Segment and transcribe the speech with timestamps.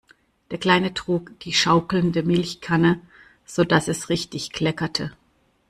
[0.49, 2.99] Der Kleine trug die schaukelnde Milchkanne,
[3.45, 5.11] sodass es richtig kleckerte.